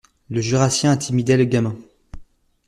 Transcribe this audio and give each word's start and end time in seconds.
Le 0.31 0.41
Jurassien 0.41 0.89
intimidait 0.93 1.37
le 1.37 1.45
gamin 1.45 1.75